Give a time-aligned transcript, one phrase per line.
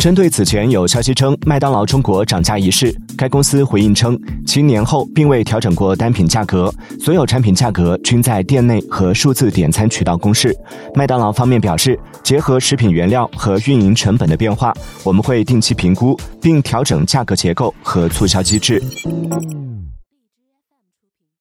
[0.00, 10.56] 针对此前有消息称麦当劳中国涨价一事该公司回应称其年后并未调整过单品价格所有产品价格均在店内和数字点餐渠道公示。
[10.94, 14.72] 麦当劳方面表示结合食品原料和运营成本的变化
[15.04, 18.82] 我们会定期评估并调整价格结构和促销机制。